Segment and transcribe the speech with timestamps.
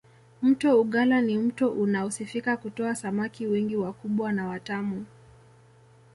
[0.41, 5.05] mto ugala ni mto unaosifika kutoa samaki wengi wakubwa na watamu